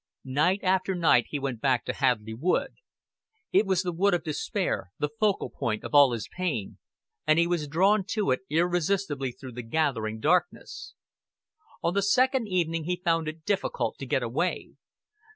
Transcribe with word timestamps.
Night 0.25 0.61
after 0.63 0.95
night 0.95 1.25
he 1.29 1.37
went 1.37 1.61
back 1.61 1.85
to 1.85 1.93
Hadleigh 1.93 2.33
Wood. 2.39 2.73
It 3.53 3.67
was 3.67 3.83
the 3.83 3.91
wood 3.93 4.15
of 4.15 4.23
despair, 4.23 4.89
the 4.97 5.11
focal 5.19 5.51
point 5.51 5.83
of 5.83 5.93
all 5.93 6.11
his 6.13 6.27
pain, 6.35 6.79
and 7.27 7.37
he 7.37 7.45
was 7.45 7.67
drawn 7.67 8.03
to 8.05 8.31
it 8.31 8.39
irresistibly 8.49 9.31
through 9.31 9.51
the 9.53 9.61
gathering 9.61 10.19
darkness. 10.19 10.95
On 11.83 11.93
the 11.93 12.01
second 12.01 12.47
evening 12.47 12.85
he 12.85 12.99
found 13.05 13.27
it 13.27 13.45
difficult 13.45 13.99
to 13.99 14.07
get 14.07 14.23
away. 14.23 14.71